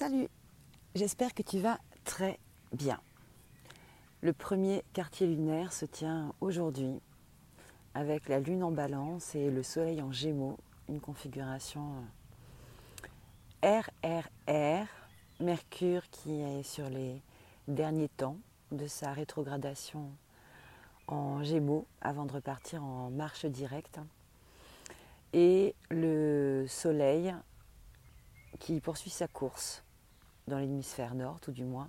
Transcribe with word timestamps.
Salut, 0.00 0.28
j'espère 0.94 1.34
que 1.34 1.42
tu 1.42 1.58
vas 1.58 1.78
très 2.04 2.40
bien. 2.72 2.98
Le 4.22 4.32
premier 4.32 4.82
quartier 4.94 5.26
lunaire 5.26 5.74
se 5.74 5.84
tient 5.84 6.32
aujourd'hui 6.40 7.02
avec 7.92 8.30
la 8.30 8.40
lune 8.40 8.62
en 8.62 8.70
balance 8.70 9.34
et 9.34 9.50
le 9.50 9.62
soleil 9.62 10.00
en 10.00 10.10
gémeaux, 10.10 10.56
une 10.88 11.00
configuration 11.00 11.82
RRR, 13.62 14.86
Mercure 15.38 16.08
qui 16.10 16.40
est 16.40 16.62
sur 16.62 16.88
les 16.88 17.20
derniers 17.68 18.08
temps 18.08 18.38
de 18.72 18.86
sa 18.86 19.12
rétrogradation 19.12 20.08
en 21.08 21.44
gémeaux 21.44 21.86
avant 22.00 22.24
de 22.24 22.32
repartir 22.32 22.82
en 22.82 23.10
marche 23.10 23.44
directe. 23.44 24.00
Et 25.34 25.74
le 25.90 26.64
soleil 26.68 27.34
qui 28.60 28.80
poursuit 28.80 29.10
sa 29.10 29.28
course 29.28 29.84
dans 30.50 30.58
l'hémisphère 30.58 31.14
nord, 31.14 31.40
tout 31.40 31.52
du 31.52 31.64
moins, 31.64 31.88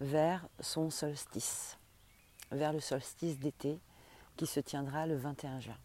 vers 0.00 0.46
son 0.60 0.88
solstice, 0.88 1.76
vers 2.50 2.72
le 2.72 2.80
solstice 2.80 3.38
d'été 3.38 3.78
qui 4.36 4.46
se 4.46 4.60
tiendra 4.60 5.06
le 5.06 5.16
21 5.16 5.60
juin. 5.60 5.76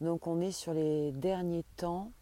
Donc 0.00 0.26
on 0.26 0.40
est 0.40 0.52
sur 0.52 0.72
les 0.72 1.12
derniers 1.12 1.64
temps 1.76 2.12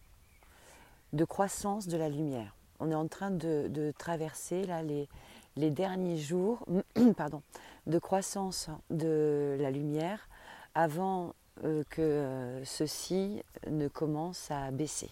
de 1.12 1.24
croissance 1.24 1.86
de 1.86 1.96
la 1.96 2.08
lumière. 2.08 2.54
On 2.80 2.90
est 2.90 2.94
en 2.94 3.08
train 3.08 3.30
de, 3.30 3.92
traverser 3.98 4.64
là 4.64 4.82
les, 4.82 5.08
les 5.56 5.70
derniers 5.70 6.18
jours 6.18 6.64
pardon, 7.16 7.42
de 7.86 7.98
croissance 7.98 8.68
de 8.90 9.56
la 9.60 9.70
lumière 9.70 10.28
avant 10.74 11.34
euh, 11.64 11.82
que 11.90 12.02
euh, 12.02 12.64
ceci 12.64 13.42
ne 13.68 13.88
commence 13.88 14.50
à 14.50 14.70
baisser. 14.70 15.10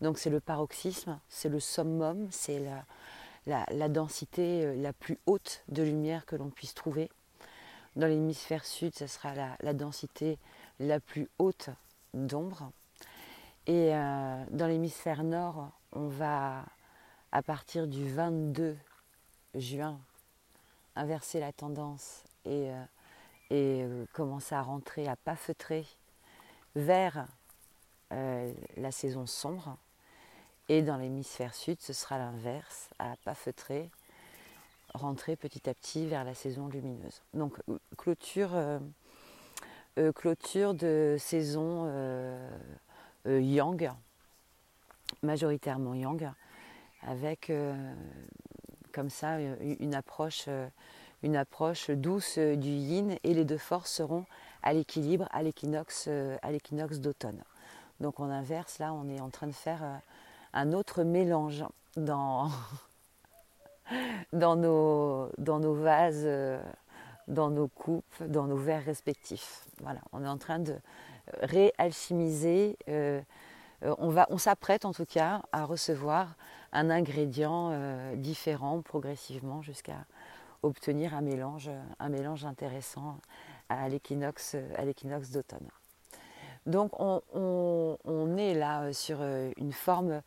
Donc 0.00 0.18
c'est 0.18 0.30
le 0.30 0.40
paroxysme, 0.40 1.18
c'est 1.28 1.48
le 1.48 1.60
summum, 1.60 2.28
c'est 2.30 2.62
la, 3.46 3.88
densité 3.88 4.64
euh, 4.64 4.74
la 4.76 4.92
plus 4.92 5.18
haute 5.26 5.62
de 5.68 5.82
lumière 5.82 6.26
que 6.26 6.36
l'on 6.36 6.50
puisse 6.50 6.74
trouver. 6.74 7.10
Dans 7.96 8.06
l'hémisphère 8.06 8.66
sud, 8.66 8.94
ce 8.94 9.06
sera 9.06 9.32
la, 9.34 9.72
densité 9.72 10.38
la 10.80 11.00
plus 11.00 11.30
haute 11.38 11.70
d'ombre. 12.12 12.70
Et 13.66 13.94
euh, 13.94 14.44
dans 14.50 14.66
l'hémisphère 14.66 15.24
nord, 15.24 15.70
on 15.92 16.08
va, 16.08 16.66
à 17.32 17.42
partir 17.42 17.86
du 17.86 18.06
22 18.06 18.76
juin, 19.54 19.98
inverser 20.94 21.40
la 21.40 21.52
tendance 21.52 22.22
et, 22.44 22.70
euh, 22.70 22.84
et 23.48 23.86
commencer 24.12 24.54
à 24.54 24.60
rentrer, 24.60 25.08
à 25.08 25.16
pas 25.16 25.36
feutrer 25.36 25.86
vers 26.74 27.26
la 28.10 28.92
saison 28.92 29.26
sombre. 29.26 29.76
Et 30.68 30.82
dans 30.82 30.96
l'hémisphère 30.96 31.54
sud, 31.54 31.80
ce 31.80 31.92
sera 31.92 32.18
l'inverse, 32.18 32.90
à 32.98 33.14
pas 33.24 33.34
feutrer, 33.34 33.88
rentrer 34.94 35.36
petit 35.36 35.68
à 35.70 35.74
petit 35.74 36.06
vers 36.06 36.24
la 36.24 36.34
saison 36.34 36.66
lumineuse. 36.66 37.22
Donc 37.34 37.54
euh, 37.68 37.78
clôture, 37.96 38.50
euh, 38.54 38.80
euh, 39.98 40.12
clôture 40.12 40.74
de 40.74 41.16
saison 41.20 41.86
yang, 43.26 43.92
majoritairement 45.22 45.94
yang, 45.94 46.32
avec 47.02 47.52
comme 48.92 49.10
ça 49.10 49.38
une 49.40 49.94
approche, 49.94 50.48
une 51.22 51.36
approche 51.36 51.90
douce 51.90 52.38
du 52.38 52.70
yin 52.70 53.16
et 53.22 53.34
les 53.34 53.44
deux 53.44 53.58
forces 53.58 53.92
seront 53.92 54.26
à 54.62 54.72
l'équilibre 54.72 55.28
à 55.30 55.42
l'équinoxe 55.42 56.08
d'automne. 56.98 57.42
Donc 58.00 58.20
on 58.20 58.30
inverse, 58.30 58.78
là 58.78 58.92
on 58.92 59.08
est 59.08 59.20
en 59.20 59.30
train 59.30 59.46
de 59.46 59.52
faire 59.52 60.00
un 60.56 60.72
autre 60.72 61.04
mélange 61.04 61.64
dans, 61.96 62.50
dans, 64.32 64.56
nos, 64.56 65.30
dans 65.38 65.60
nos 65.60 65.74
vases, 65.74 66.22
euh, 66.24 66.58
dans 67.28 67.50
nos 67.50 67.68
coupes, 67.68 68.22
dans 68.22 68.46
nos 68.46 68.56
verres 68.56 68.84
respectifs. 68.84 69.66
Voilà, 69.82 70.00
on 70.12 70.24
est 70.24 70.28
en 70.28 70.38
train 70.38 70.58
de 70.58 70.76
réalchimiser. 71.42 72.78
Euh, 72.88 73.20
euh, 73.84 73.94
on, 73.98 74.14
on 74.30 74.38
s'apprête 74.38 74.86
en 74.86 74.92
tout 74.92 75.04
cas 75.04 75.42
à 75.52 75.66
recevoir 75.66 76.34
un 76.72 76.88
ingrédient 76.90 77.72
différent 78.16 78.82
progressivement 78.82 79.62
jusqu'à 79.62 80.04
obtenir 80.62 81.14
un 81.14 81.20
mélange, 81.20 81.70
un 81.98 82.08
mélange 82.08 82.44
intéressant 82.44 83.18
à 83.68 83.88
l'équinoxe 83.88 84.56
d'automne. 85.32 85.68
Donc 86.66 86.90
on, 86.98 88.36
est 88.36 88.54
là 88.54 88.92
sur 88.92 89.18
une 89.56 89.72
forme 89.72 90.20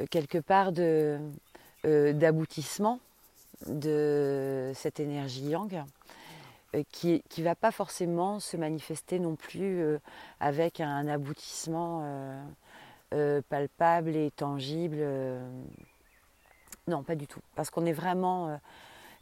euh, 0.00 0.06
quelque 0.10 0.38
part 0.38 0.72
de, 0.72 1.18
euh, 1.84 2.12
d'aboutissement 2.12 3.00
de 3.66 4.72
cette 4.74 5.00
énergie 5.00 5.48
yang 5.48 5.82
euh, 6.74 6.82
qui 6.92 7.22
ne 7.38 7.42
va 7.42 7.54
pas 7.54 7.70
forcément 7.70 8.38
se 8.38 8.56
manifester 8.56 9.18
non 9.18 9.34
plus 9.34 9.98
avec 10.40 10.80
un 10.80 11.08
aboutissement 11.08 12.04
palpable 13.48 14.14
et 14.14 14.30
tangible. 14.30 14.98
non, 16.86 17.02
pas 17.02 17.14
du 17.14 17.26
tout. 17.26 17.40
Parce 17.54 17.70
qu'on 17.70 17.86
est 17.86 17.92
vraiment... 17.92 18.60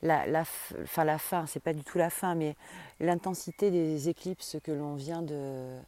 La, 0.03 0.27
la, 0.27 0.45
fin, 0.45 1.05
la 1.05 1.17
fin, 1.17 1.47
c'est 1.47 1.61
pas 1.61 1.73
du 1.73 1.83
tout 1.83 1.97
la 1.97 2.11
fin, 2.11 2.35
mais 2.35 2.57
l'intensité 3.01 3.71
des 3.71 4.11
éclipses 4.11 4.59
que 4.63 4.71
l'on 4.71 4.97
vient 4.97 5.23
de, 5.23 5.79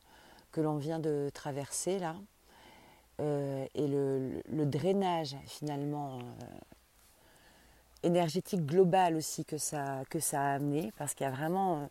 que 0.56 0.62
l'on 0.62 0.78
vient 0.78 0.98
de 0.98 1.30
traverser 1.34 1.98
là, 1.98 2.16
euh, 3.20 3.66
et 3.74 3.86
le, 3.86 4.64
drainage 4.64 5.36
finalement 5.44 6.18
euh, 6.18 6.44
énergétique 8.02 8.64
global 8.64 9.16
aussi 9.16 9.44
que 9.44 9.58
ça, 9.58 10.02
que 10.08 10.18
ça 10.18 10.40
a 10.40 10.54
amené, 10.54 10.94
parce 10.96 11.12
qu'il 11.12 11.26
y 11.26 11.28
a 11.28 11.30
vraiment 11.30 11.82
euh, 11.82 11.86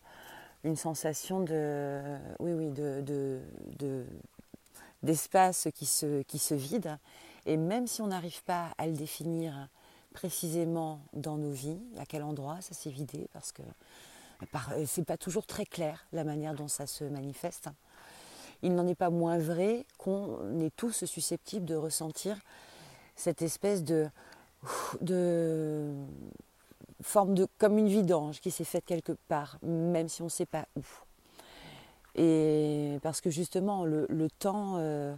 une 0.64 0.76
sensation 0.76 1.42
de, 1.42 2.02
oui, 2.40 2.53
oui, 2.53 2.72
de, 2.72 3.03
d'espace 5.03 5.68
qui, 5.76 5.86
se, 5.86 6.24
qui 6.24 6.40
se 6.40 6.56
vide. 6.56 6.97
Et 7.46 7.58
même 7.58 7.86
si 7.86 8.02
on 8.02 8.08
n'arrive 8.08 8.44
pas 8.46 8.74
à 8.80 8.88
le 8.88 8.94
définir 8.94 9.70
précisément 10.12 11.02
dans 11.14 11.38
nos 11.38 11.52
vies, 11.52 11.78
à 12.00 12.08
quel 12.08 12.24
endroit 12.24 12.62
ça 12.62 12.74
s'est 12.74 12.90
vidé, 12.90 13.28
parce 13.32 13.52
que 13.52 13.62
c'est 14.88 15.06
pas 15.06 15.18
toujours 15.18 15.46
très 15.46 15.68
clair 15.68 16.08
la 16.14 16.24
manière 16.24 16.56
dont 16.56 16.68
ça 16.68 16.88
se 16.88 17.03
manifeste 17.03 17.70
il 18.62 18.76
n'en 18.76 18.88
est 18.88 18.96
pas 18.96 19.10
moins 19.10 19.38
vrai 19.38 19.86
qu'on 19.98 20.60
est 20.60 20.76
tous 20.76 21.06
susceptibles 21.06 21.66
de 21.66 21.76
ressentir 21.76 22.38
cette 23.16 23.42
espèce 23.42 23.84
de, 23.84 24.10
forme 27.02 27.36
de 27.36 27.48
comme 27.58 27.78
une 27.78 27.88
vidange 27.88 28.42
qui 28.42 28.52
s'est 28.52 28.64
faite 28.64 28.86
quelque 28.86 29.14
part, 29.28 29.58
même 29.64 30.10
si 30.10 30.22
on 30.22 30.26
ne 30.26 30.30
sait 30.30 30.46
pas 30.46 30.66
où. 30.76 30.84
Parce 33.02 33.22
que 33.22 33.30
justement, 33.30 33.86
le, 33.86 34.28
temps 34.40 34.76
euh, 34.78 35.16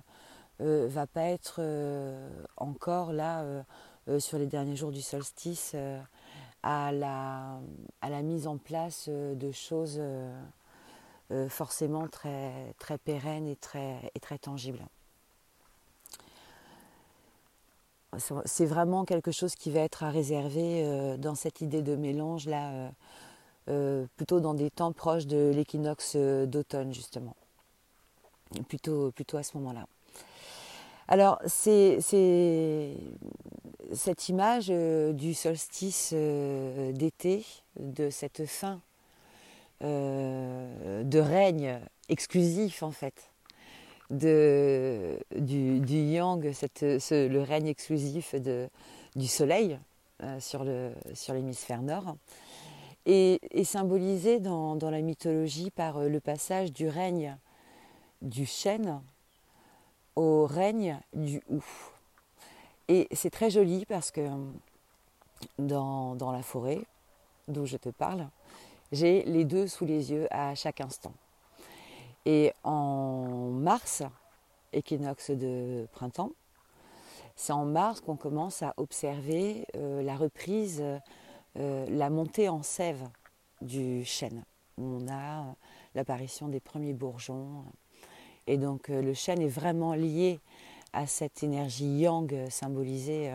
euh, 0.62 0.88
va 0.90 1.08
pas 1.08 1.24
être 1.24 1.58
euh, 1.60 2.30
encore 2.58 3.14
là 3.14 3.46
sur 4.20 4.38
les 4.38 4.48
derniers 4.48 4.76
jours 4.76 4.92
du 4.92 5.02
solstice 5.02 5.76
à, 6.64 6.92
la, 6.92 7.60
mise 8.24 8.48
en 8.48 8.58
place 8.58 9.10
de 9.10 9.52
choses 9.52 10.02
euh, 11.30 11.50
forcément 11.50 12.08
très, 12.08 12.74
pérenne 13.04 13.48
et 13.48 13.58
très, 13.58 14.00
et 14.16 14.20
très 14.22 14.38
tangible. 14.38 14.80
C'est 18.46 18.66
vraiment 18.66 19.04
quelque 19.04 19.34
chose 19.34 19.56
qui 19.56 19.70
va 19.70 19.82
être 19.82 20.04
à 20.04 20.10
réserver 20.10 20.86
euh, 20.86 21.18
dans 21.18 21.36
cette 21.36 21.60
idée 21.60 21.82
de 21.82 21.98
mélange 21.98 22.46
là, 22.46 22.92
euh, 23.68 24.06
plutôt 24.16 24.40
dans 24.40 24.54
des 24.54 24.72
temps 24.72 24.94
proches 24.94 25.28
de 25.28 25.52
l'équinoxe 25.54 26.16
d'automne 26.16 26.94
justement, 26.94 27.36
plutôt, 28.70 29.12
plutôt 29.12 29.36
à 29.36 29.44
ce 29.44 29.58
moment-là. 29.58 29.86
Alors 31.10 31.42
c'est 31.46 32.00
cette 33.92 34.30
image 34.30 34.70
du 34.70 35.34
solstice 35.34 36.14
d'été, 36.14 37.46
de 37.78 38.10
cette 38.10 38.46
fin 38.46 38.80
euh, 39.84 41.04
de 41.04 41.20
règne 41.20 41.80
exclusif 42.10 42.82
en 42.82 42.92
fait, 42.92 43.30
de, 44.10 45.20
du, 45.36 45.80
yang, 46.14 46.42
le 46.44 47.40
règne 47.42 47.68
exclusif 47.68 48.34
du 49.16 49.28
soleil 49.28 49.80
euh, 50.24 50.40
sur 50.40 51.34
l'hémisphère 51.34 51.84
nord, 51.84 52.16
et, 53.06 53.40
symbolisé 53.64 54.40
dans, 54.40 54.78
la 54.82 55.02
mythologie 55.02 55.70
par 55.70 55.98
euh, 55.98 56.10
le 56.10 56.20
passage 56.20 56.74
du 56.74 56.90
règne 56.90 57.38
du 58.24 58.48
chêne 58.48 59.00
au 60.16 60.48
règne 60.48 61.00
du 61.14 61.42
hou. 61.50 61.64
Et 62.88 63.08
c'est 63.12 63.30
très 63.30 63.52
joli 63.52 63.86
parce 63.86 64.10
que 64.10 64.28
dans, 65.60 66.16
dans 66.16 66.32
la 66.32 66.42
forêt 66.42 66.82
d'où 67.48 67.66
je 67.66 67.78
te 67.78 67.90
parle, 67.90 68.28
j'ai 68.92 69.24
les 69.24 69.46
deux 69.46 69.68
sous 69.68 69.86
les 69.86 70.12
yeux 70.12 70.28
à 70.32 70.56
chaque 70.56 70.82
instant. 70.82 71.14
Et 72.26 72.52
en 72.64 73.50
mars, 73.52 74.04
équinoxe 74.74 75.32
de 75.32 75.88
printemps, 75.92 76.32
c'est 77.36 77.54
en 77.54 77.66
mars 77.66 78.02
qu'on 78.02 78.18
commence 78.18 78.64
à 78.64 78.74
observer 78.78 79.66
la 79.76 80.16
reprise, 80.16 80.84
la 81.56 82.10
montée 82.10 82.50
en 82.50 82.64
sève 82.64 83.08
du 83.62 84.04
chêne. 84.04 84.44
On 84.78 85.08
a 85.08 85.56
l'apparition 85.96 86.48
des 86.48 86.60
premiers 86.60 86.94
bourgeons. 86.94 87.64
Et 88.48 88.58
donc 88.58 88.90
le 88.90 89.14
chêne 89.14 89.42
est 89.42 89.48
vraiment 89.48 89.94
lié 89.94 90.40
à 90.94 91.08
cette 91.08 91.44
énergie 91.44 92.00
yang 92.00 92.50
symbolisée 92.50 93.34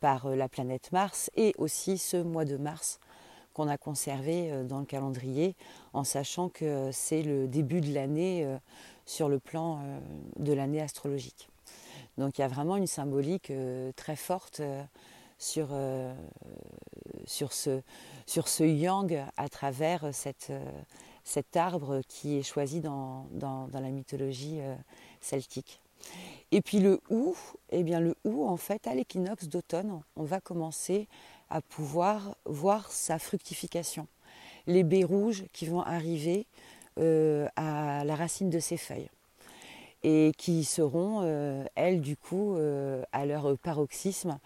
par 0.00 0.28
la 0.28 0.48
planète 0.48 0.92
Mars 0.92 1.30
et 1.36 1.54
aussi 1.58 1.98
ce 1.98 2.16
mois 2.16 2.44
de 2.44 2.56
mars 2.56 3.00
qu'on 3.54 3.68
a 3.68 3.78
conservé 3.78 4.52
euh, 4.52 4.64
dans 4.64 4.80
le 4.80 4.84
calendrier, 4.84 5.56
en 5.94 6.04
sachant 6.04 6.50
que 6.50 6.90
c'est 6.92 7.22
le 7.22 7.48
début 7.48 7.80
de 7.80 7.94
l'année 7.94 8.44
euh, 8.44 8.58
sur 9.06 9.30
le 9.30 9.38
plan 9.38 9.78
euh, 9.78 9.98
de 10.38 10.52
l'année 10.52 10.82
astrologique. 10.82 11.48
Donc 12.18 12.36
il 12.36 12.42
y 12.42 12.44
a 12.44 12.48
vraiment 12.48 12.76
une 12.76 12.86
symbolique 12.86 13.52
très 13.96 14.14
forte 14.14 14.62
sur, 15.36 15.70
ce, 17.26 18.62
yang 18.62 19.24
à 19.36 19.48
travers 19.48 20.14
cette, 20.14 20.52
cet 21.24 21.56
arbre 21.56 22.02
qui 22.06 22.36
est 22.36 22.44
choisi 22.44 22.80
dans, 22.80 23.26
la 23.72 23.90
mythologie 23.90 24.60
celtique. 25.20 25.80
Et 26.52 26.62
puis 26.62 26.78
le 26.78 27.00
hou, 27.10 27.34
eh 27.70 27.82
bien 27.82 27.98
le 27.98 28.14
hou 28.22 28.46
en 28.46 28.56
fait 28.56 28.86
à 28.86 28.94
l'équinoxe 28.94 29.48
d'automne, 29.48 30.00
on 30.14 30.22
va 30.22 30.40
commencer 30.40 31.08
à 31.50 31.60
pouvoir 31.60 32.36
voir 32.44 32.90
sa 32.90 33.18
fructification. 33.18 34.06
Les 34.66 34.82
baies 34.82 35.04
rouges 35.04 35.44
qui 35.52 35.66
vont 35.66 35.82
arriver 35.82 36.46
euh, 36.98 37.48
à 37.56 38.04
la 38.04 38.14
racine 38.14 38.50
de 38.50 38.60
ses 38.60 38.76
feuilles 38.76 39.10
et 40.02 40.32
qui 40.36 40.64
seront, 40.64 41.22
euh, 41.22 41.64
elles, 41.74 42.00
du 42.00 42.16
coup, 42.16 42.54
euh, 42.54 43.02
à 43.12 43.26
leur 43.26 43.58
paroxysme 43.58 44.38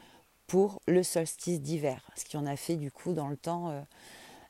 pour 0.47 0.81
le 0.87 1.03
solstice 1.03 1.61
d'hiver, 1.61 2.11
ce 2.17 2.25
qui 2.25 2.37
en 2.37 2.47
a 2.47 2.56
fait, 2.56 2.77
du 2.77 2.91
coup, 2.91 3.12
dans 3.12 3.29
le 3.29 3.37
temps, 3.37 3.85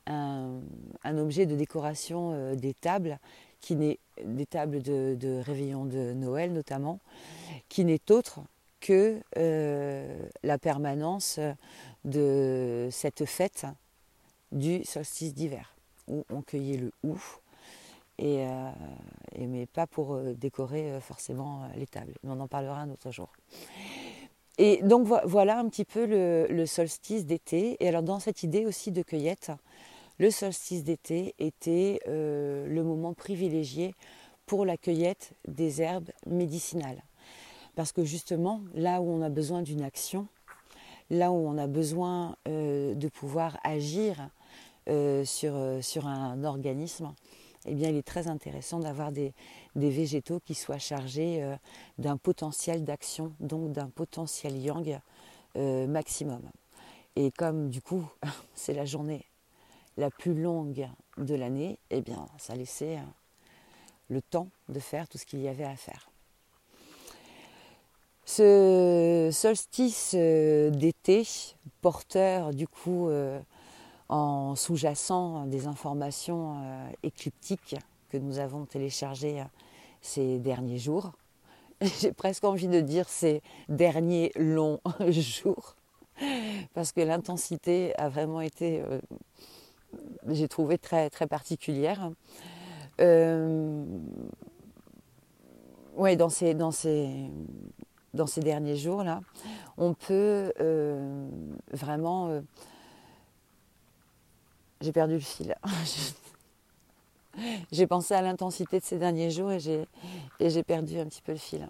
un, 0.07 0.61
objet 1.05 1.45
de 1.45 1.57
décoration 1.57 2.55
des 2.55 2.73
tables, 2.73 3.19
qui 3.61 3.75
n'est 3.75 3.99
des 4.25 4.47
tables 4.47 4.81
de, 4.81 5.17
de 5.19 5.43
réveillon 5.45 5.87
de 5.87 6.13
Noël 6.13 6.53
notamment, 6.53 7.01
qui 7.69 7.85
n'est 7.85 8.13
autre 8.13 8.41
que 8.81 9.21
la 10.43 10.59
permanence 10.59 11.41
de 12.05 12.89
cette 12.91 13.25
fête 13.25 13.67
du 14.53 14.85
solstice 14.85 15.35
d'hiver, 15.35 15.75
où 16.07 16.25
on 16.31 16.43
cueillait 16.43 16.79
le 16.79 16.93
hou, 17.03 17.21
et, 18.19 18.45
euh, 18.47 18.71
mais 19.39 19.67
pas 19.67 19.87
pour 19.87 20.15
euh, 20.15 20.35
décorer 20.35 20.91
euh, 20.91 21.01
forcément 21.01 21.69
les 21.77 21.87
tables. 21.87 22.15
On 22.25 22.39
en 22.41 22.49
parlera 22.49 22.81
un 22.81 22.91
autre 22.91 23.11
jour. 23.11 23.31
Et 24.59 24.83
donc 24.83 25.07
voilà 25.07 25.59
un 25.61 25.69
petit 25.69 25.85
peu 25.85 26.05
le, 26.05 26.67
solstice 26.67 27.25
d'été. 27.27 27.77
Et 27.79 27.87
alors 27.87 28.03
dans 28.03 28.19
cette 28.19 28.43
idée 28.43 28.67
aussi 28.67 28.91
de 28.91 29.03
cueillette, 29.03 29.53
le 30.19 30.33
solstice 30.33 30.83
d'été 30.83 31.37
était 31.39 32.01
le 32.07 32.83
moment 32.83 33.15
privilégié 33.15 33.95
pour 34.47 34.67
la 34.67 34.77
cueillette 34.77 35.31
des 35.47 35.81
herbes 35.81 36.11
médicinales. 36.27 37.05
Parce 37.79 37.93
que 37.93 38.05
justement, 38.05 38.61
là 38.75 39.01
où 39.01 39.09
on 39.09 39.23
a 39.23 39.29
besoin 39.29 39.63
d'une 39.63 39.83
action, 39.83 40.27
là 41.11 41.31
où 41.31 41.37
on 41.37 41.57
a 41.59 41.69
besoin 41.69 42.35
euh, 42.49 42.97
de 42.97 43.07
pouvoir 43.07 43.57
agir 43.63 44.31
euh, 44.89 45.25
sur, 45.25 45.55
euh, 45.55 45.81
sur, 45.81 46.09
un 46.09 46.43
organisme, 46.43 47.15
eh 47.67 47.71
il 47.71 47.85
est 47.85 48.03
très 48.03 48.27
intéressant 48.27 48.81
d'avoir 48.81 49.13
des, 49.13 49.33
végétaux 49.77 50.41
qui 50.41 50.55
soient 50.55 50.81
chargés 50.81 51.55
d'un 51.99 52.17
potentiel 52.17 52.83
d'action, 52.83 53.33
donc 53.39 53.71
d'un 53.71 53.91
potentiel 53.91 54.57
yang 54.57 54.99
maximum. 55.55 56.43
Et 57.15 57.31
comme 57.31 57.69
du 57.69 57.81
coup, 57.81 58.05
c'est 58.57 58.75
la 58.75 58.87
journée 58.87 59.25
la 59.97 60.11
plus 60.11 60.35
longue 60.35 60.89
de 61.17 61.35
l'année, 61.37 61.79
eh 61.91 62.01
bien, 62.01 62.27
ça 62.39 62.57
laissait 62.57 62.99
le 64.09 64.21
temps 64.21 64.49
de 64.69 64.81
faire 64.81 65.07
tout 65.07 65.17
ce 65.17 65.25
qu'il 65.25 65.39
y 65.39 65.47
avait 65.47 65.63
à 65.63 65.77
faire. 65.77 66.11
Ce 68.39 69.31
solstice 69.33 70.13
euh, 70.15 70.71
d'été, 70.71 71.27
porteur 71.81 72.55
du 72.55 72.69
coup 72.69 73.09
euh, 73.09 73.41
en 74.09 74.55
sous-jacent 74.55 75.45
des 75.47 75.67
informations 75.67 76.55
euh, 76.63 76.89
écliptiques 77.03 77.75
que 78.11 78.17
nous 78.17 78.39
avons 78.39 78.65
téléchargées 78.65 79.43
ces 80.03 80.39
derniers 80.39 80.79
jours, 80.79 81.11
j'ai 82.01 82.13
presque 82.13 82.45
envie 82.45 82.69
de 82.69 82.81
dire 82.81 83.09
ces 83.09 83.43
derniers 83.69 84.31
longs 84.37 84.79
jours, 85.09 85.75
parce 86.75 86.93
que 86.93 87.01
l'intensité 87.01 87.93
a 87.99 88.09
vraiment 88.09 88.41
été, 88.41 88.85
j'ai 90.29 90.47
trouvé 90.47 90.79
très, 90.79 91.11
très 91.11 91.27
particulière. 91.27 92.13
oui, 95.97 96.17
dans 96.17 96.29
ces, 96.29 96.55
dans 96.55 96.71
ces 96.71 97.29
dans 98.15 98.27
ces 98.27 98.41
derniers 98.41 98.77
jours-là, 98.77 99.21
on 99.77 99.95
peut 99.95 100.53
euh, 100.61 101.29
vraiment... 101.73 102.29
Euh, 102.29 102.41
j'ai 104.81 104.93
perdu 104.93 105.15
le 105.15 105.21
fil. 105.21 105.57
j'ai 107.73 107.87
pensé 107.87 108.15
à 108.15 108.23
l'intensité 108.23 108.79
de 108.79 108.85
ces 108.85 108.99
derniers 108.99 109.31
jours 109.31 109.51
et 109.51 109.59
j'ai 109.59 110.63
perdu 110.63 110.99
un 110.99 111.07
petit 111.07 111.23
peu 111.23 111.33
le 111.33 111.39
fil. 111.39 111.69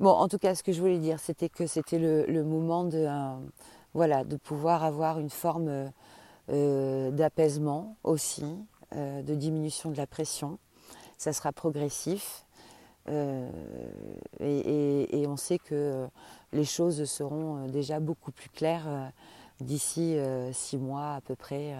Bon, 0.00 0.10
en 0.10 0.28
tout 0.28 0.38
cas, 0.38 0.54
ce 0.54 0.62
que 0.62 0.72
je 0.72 0.80
voulais 0.80 0.98
dire, 0.98 1.20
c'était 1.20 1.48
que 1.48 1.66
c'était 1.66 1.98
le, 1.98 2.44
moment 2.44 2.84
de, 2.84 3.06
voilà, 3.94 4.24
de 4.24 4.36
pouvoir 4.36 4.82
avoir 4.82 5.20
une 5.20 5.30
forme 5.30 5.92
euh, 6.50 7.10
d'apaisement 7.12 7.96
aussi, 8.02 8.44
de 8.92 9.34
diminution 9.34 9.90
de 9.90 9.96
la 9.96 10.06
pression. 10.06 10.58
Ça 11.18 11.32
sera 11.32 11.52
progressif. 11.52 12.44
Euh, 13.08 13.50
et, 14.40 15.26
on 15.26 15.36
sait 15.36 15.58
que 15.58 16.06
les 16.52 16.64
choses 16.64 17.04
seront 17.04 17.64
euh, 17.64 17.68
déjà 17.68 18.00
beaucoup 18.00 18.32
plus 18.32 18.50
claires 18.50 18.88
euh, 18.88 19.08
d'ici 19.60 20.16
six 20.52 20.78
mois 20.78 21.14
à 21.14 21.20
peu 21.20 21.34
près. 21.34 21.74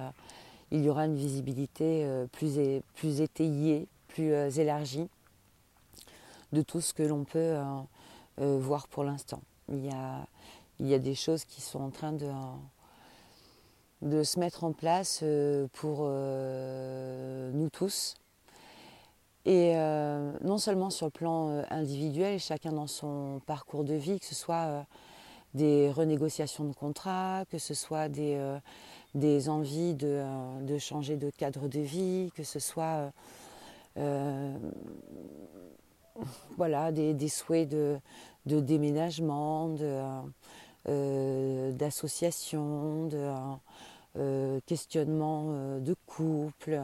il 0.73 0.83
y 0.83 0.89
aura 0.91 1.07
une 1.07 1.15
visibilité 1.15 2.05
plus, 2.33 2.59
étayée, 3.21 3.87
plus 4.09 4.59
élargie 4.59 5.09
de 6.53 6.63
tout 6.63 6.81
ce 6.81 6.93
que 6.93 7.05
l'on 7.05 7.23
peut 7.23 7.57
voir 8.37 8.89
pour 8.89 9.05
l'instant. 9.05 9.41
Il 9.69 9.87
y, 9.87 9.93
a, 10.93 10.99
des 10.99 11.15
choses 11.15 11.45
qui 11.45 11.61
sont 11.61 11.79
en 11.79 11.91
train 11.91 12.13
de 14.03 14.23
se 14.25 14.41
mettre 14.41 14.65
en 14.65 14.73
place 14.73 15.23
pour 15.75 16.01
nous 16.01 17.69
tous, 17.71 18.17
et 19.45 19.73
euh, 19.77 20.33
non 20.43 20.59
seulement 20.59 20.91
sur 20.91 21.07
le 21.07 21.11
plan 21.11 21.49
euh, 21.49 21.63
individuel, 21.71 22.39
chacun 22.39 22.73
dans 22.73 22.87
son 22.87 23.41
parcours 23.47 23.85
de 23.85 23.95
vie, 23.95 24.21
que 24.21 24.27
ce 24.27 24.35
soit 24.35 24.67
euh, 24.67 24.83
des 25.55 25.91
renégociations 25.91 26.65
de 26.65 26.75
contrats, 26.75 27.45
que 27.51 27.59
ce 27.59 27.73
soit 27.73 28.09
des, 28.09 28.39
des 29.15 29.49
envies 29.49 29.95
de, 29.95 30.23
de, 30.61 30.79
changer 30.79 31.17
de 31.17 31.31
cadre 31.31 31.69
de 31.69 31.81
vie, 31.81 32.31
que 32.35 32.43
ce 32.43 32.59
soit 32.59 33.11
voilà, 36.59 36.93
des, 36.93 37.15
des, 37.15 37.29
souhaits 37.29 37.71
de, 37.71 37.99
de 38.45 38.61
déménagement, 38.61 39.71
d'association, 40.85 43.07
de, 43.07 43.33
de 44.15 44.61
questionnement 44.67 45.81
de 45.81 45.95
couple 46.07 46.79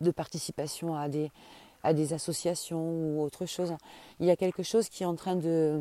de 0.00 0.10
participation 0.10 0.96
à 0.96 1.08
des, 1.08 1.30
à 1.82 1.92
des 1.92 2.12
associations 2.12 2.80
ou 2.80 3.22
autre 3.22 3.46
chose. 3.46 3.74
Il 4.20 4.26
y 4.26 4.30
a 4.30 4.36
quelque 4.36 4.62
chose 4.62 4.88
qui 4.88 5.02
est 5.02 5.06
en 5.06 5.16
train 5.16 5.36
de 5.36 5.80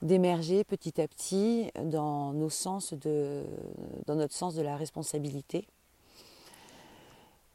d'émerger 0.00 0.62
petit 0.62 1.00
à 1.00 1.08
petit 1.08 1.72
dans 1.82 2.32
nos 2.32 2.50
sens 2.50 2.94
de 2.94 3.42
dans 4.06 4.14
notre 4.14 4.34
sens 4.34 4.54
de 4.54 4.62
la 4.62 4.76
responsabilité 4.76 5.66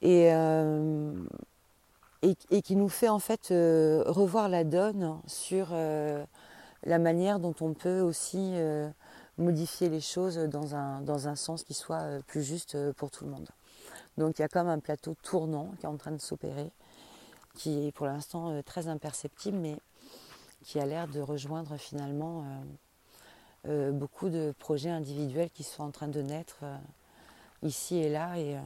et, 0.04 0.34
euh, 0.34 1.14
et, 2.22 2.62
qui 2.62 2.76
nous 2.76 2.90
fait 2.90 3.10
en 3.10 3.20
fait 3.20 3.52
euh, 3.52 4.04
revoir 4.06 4.50
la 4.50 4.66
donne 4.66 5.18
sur 5.26 5.70
euh, 5.72 6.24
la 6.84 7.00
manière 7.00 7.40
dont 7.40 7.56
on 7.62 7.74
peut 7.74 8.02
aussi 8.02 8.54
modifier 9.38 9.90
les 9.90 10.02
choses 10.02 10.38
dans 10.38 10.76
un, 10.76 11.02
dans 11.02 11.28
un 11.28 11.36
sens 11.36 11.64
qui 11.64 11.74
soit 11.74 12.22
plus 12.28 12.44
juste 12.44 12.78
pour 12.94 13.10
tout 13.10 13.24
le 13.24 13.32
monde. 13.32 13.48
Donc 14.18 14.38
il 14.38 14.42
y 14.42 14.46
a 14.46 14.48
comme 14.48 14.68
un 14.68 14.80
plateau 14.80 15.16
tournant 15.22 15.74
qui 15.80 15.86
est 15.86 15.90
en 15.90 15.98
train 15.98 16.12
de 16.12 16.22
s'opérer, 16.22 16.72
qui 17.56 17.88
est 17.88 17.92
pour 17.92 18.06
l'instant 18.06 18.52
euh, 18.52 18.62
très 18.62 18.88
imperceptible, 18.88 19.58
mais 19.58 19.78
qui 20.64 20.80
a 20.80 20.86
l'air 20.86 21.08
de 21.08 21.20
rejoindre 21.20 21.78
finalement 21.78 22.44
euh, 23.66 23.70
euh, 23.70 23.92
beaucoup 23.92 24.30
de 24.30 24.54
projets 24.60 24.90
individuels 24.90 25.50
qui 25.50 25.64
sont 25.64 25.84
en 25.84 25.92
train 25.92 26.08
de 26.08 26.22
naître 26.22 26.64
ici 27.64 27.98
et 27.98 28.10
là. 28.10 28.38
Et 28.38 28.58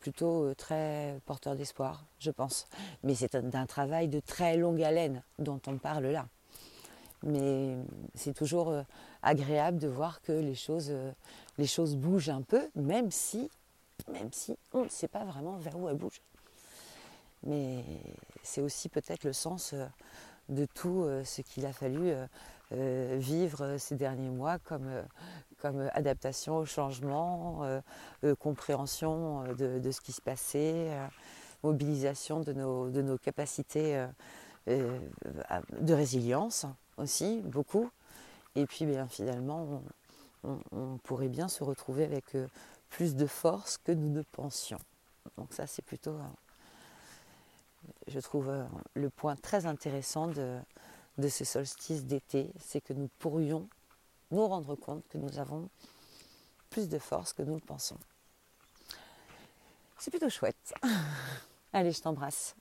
plutôt 0.00 0.52
très 0.54 1.20
porteur 1.26 1.54
d'espoir, 1.54 2.04
je 2.18 2.30
pense. 2.32 2.66
Mais 3.04 3.14
c'est 3.14 3.36
d'un 3.36 3.66
travail 3.66 4.08
de 4.08 4.18
très 4.18 4.56
longue 4.56 4.82
haleine 4.82 5.22
dont 5.38 5.60
on 5.68 5.78
parle 5.78 6.06
là. 6.06 6.26
Mais 7.24 7.76
c'est 8.14 8.34
toujours 8.34 8.74
agréable 9.22 9.78
de 9.78 9.88
voir 9.88 10.20
que 10.22 10.32
les 10.32 10.54
choses, 10.54 10.92
les 11.58 11.66
choses 11.66 11.96
bougent 11.96 12.30
un 12.30 12.42
peu, 12.42 12.68
même 12.74 13.10
si, 13.10 13.48
même 14.10 14.32
si 14.32 14.56
on 14.72 14.84
ne 14.84 14.88
sait 14.88 15.08
pas 15.08 15.24
vraiment 15.24 15.56
vers 15.56 15.78
où 15.78 15.88
elles 15.88 15.96
bougent. 15.96 16.22
Mais 17.44 17.84
c'est 18.42 18.60
aussi 18.60 18.88
peut-être 18.88 19.24
le 19.24 19.32
sens 19.32 19.74
de 20.48 20.66
tout 20.66 21.06
ce 21.24 21.42
qu'il 21.42 21.64
a 21.64 21.72
fallu 21.72 22.12
euh, 22.74 23.16
vivre 23.18 23.76
ces 23.76 23.96
derniers 23.96 24.30
mois 24.30 24.58
comme, 24.58 24.86
euh, 24.86 25.02
comme 25.60 25.90
adaptation 25.92 26.56
au 26.56 26.64
changement, 26.64 27.64
euh, 27.64 28.34
compréhension 28.36 29.44
de, 29.54 29.90
ce 29.90 30.00
qui 30.00 30.12
se 30.12 30.22
passait, 30.22 30.88
mobilisation 31.62 32.40
de 32.40 32.52
nos, 32.54 32.88
de 32.88 33.02
nos 33.02 33.18
capacités 33.18 34.06
de 34.66 35.94
résilience 35.94 36.66
aussi, 36.96 37.40
beaucoup. 37.42 37.90
Et 38.54 38.66
puis 38.66 38.84
bien, 38.84 39.08
finalement, 39.08 39.82
on, 40.44 40.98
pourrait 41.04 41.28
bien 41.28 41.48
se 41.48 41.64
retrouver 41.64 42.04
avec 42.04 42.36
plus 42.90 43.14
de 43.14 43.26
force 43.26 43.78
que 43.78 43.92
nous 43.92 44.10
ne 44.10 44.22
pensions. 44.22 44.80
Donc 45.38 45.52
ça, 45.52 45.66
c'est 45.66 45.82
plutôt, 45.82 46.16
je 48.08 48.18
trouve, 48.20 48.52
le 48.94 49.10
point 49.10 49.36
très 49.36 49.66
intéressant 49.66 50.26
de, 50.26 50.58
de 51.18 51.28
ce 51.28 51.44
solstice 51.44 52.04
d'été, 52.04 52.50
c'est 52.58 52.80
que 52.80 52.92
nous 52.92 53.08
pourrions 53.18 53.68
nous 54.30 54.46
rendre 54.46 54.74
compte 54.74 55.06
que 55.08 55.18
nous 55.18 55.38
avons 55.38 55.68
plus 56.70 56.88
de 56.88 56.98
force 56.98 57.32
que 57.32 57.42
nous 57.42 57.54
le 57.54 57.60
pensons. 57.60 57.98
C'est 59.98 60.10
plutôt 60.10 60.30
chouette. 60.30 60.74
Allez, 61.72 61.92
je 61.92 62.00
t'embrasse. 62.00 62.56